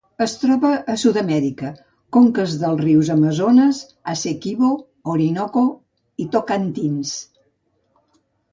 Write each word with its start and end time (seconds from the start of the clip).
Es 0.25 0.31
troba 0.43 0.69
a 0.93 0.93
Sud-amèrica: 1.01 1.69
conques 2.17 2.55
dels 2.63 2.81
rius 2.85 3.11
Amazones, 3.17 3.83
Essequibo, 4.15 4.73
Orinoco 5.15 5.65
i 6.25 6.29
Tocantins. 6.37 7.17